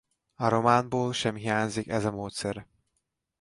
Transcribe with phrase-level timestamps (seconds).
[0.35, 2.67] A románból sem hiányzik ez a módszer.